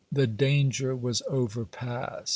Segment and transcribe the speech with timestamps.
[0.11, 2.29] The danger was overpast.